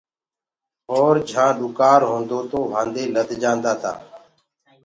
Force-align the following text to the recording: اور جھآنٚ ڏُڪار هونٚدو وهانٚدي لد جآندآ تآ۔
اور 0.95 1.13
جھآنٚ 1.29 1.57
ڏُڪار 1.59 1.99
هونٚدو 2.09 2.59
وهانٚدي 2.69 3.03
لد 3.15 3.29
جآندآ 3.41 3.73
تآ۔ 3.81 3.93